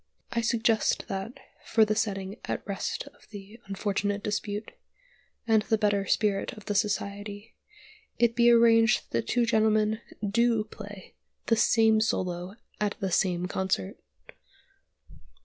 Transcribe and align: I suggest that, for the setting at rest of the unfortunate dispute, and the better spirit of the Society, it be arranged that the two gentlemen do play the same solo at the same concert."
I 0.31 0.41
suggest 0.41 1.07
that, 1.09 1.39
for 1.63 1.85
the 1.85 1.93
setting 1.95 2.37
at 2.45 2.65
rest 2.67 3.03
of 3.13 3.29
the 3.29 3.59
unfortunate 3.67 4.23
dispute, 4.23 4.71
and 5.47 5.61
the 5.61 5.77
better 5.77 6.07
spirit 6.07 6.53
of 6.53 6.65
the 6.65 6.73
Society, 6.73 7.53
it 8.17 8.35
be 8.35 8.49
arranged 8.49 9.11
that 9.11 9.11
the 9.11 9.21
two 9.21 9.45
gentlemen 9.45 10.01
do 10.27 10.63
play 10.63 11.13
the 11.45 11.55
same 11.55 12.01
solo 12.01 12.55
at 12.79 12.95
the 12.99 13.11
same 13.11 13.45
concert." 13.45 13.99